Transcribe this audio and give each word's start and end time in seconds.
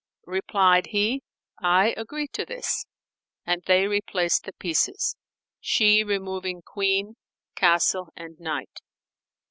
Replied 0.25 0.87
he, 0.87 1.21
"I 1.61 1.93
agree 1.95 2.27
to 2.29 2.43
this;" 2.43 2.87
and 3.45 3.61
they 3.67 3.85
replaced 3.87 4.45
the 4.45 4.53
pieces, 4.53 5.15
she 5.59 6.03
removing 6.03 6.63
queen, 6.63 7.17
castle 7.53 8.07
and 8.15 8.35
knight. 8.39 8.81